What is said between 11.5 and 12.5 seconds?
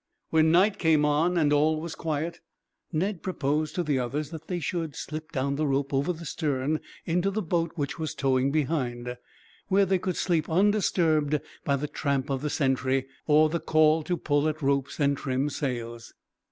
by the tramp of the